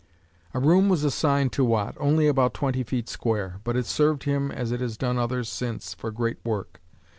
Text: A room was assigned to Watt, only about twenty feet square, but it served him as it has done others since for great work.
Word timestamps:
A 0.55 0.59
room 0.59 0.89
was 0.89 1.03
assigned 1.03 1.51
to 1.51 1.63
Watt, 1.63 1.93
only 1.99 2.25
about 2.27 2.55
twenty 2.55 2.81
feet 2.81 3.07
square, 3.07 3.59
but 3.63 3.77
it 3.77 3.85
served 3.85 4.23
him 4.23 4.49
as 4.49 4.71
it 4.71 4.81
has 4.81 4.97
done 4.97 5.19
others 5.19 5.47
since 5.47 5.93
for 5.93 6.09
great 6.09 6.39
work. 6.43 6.81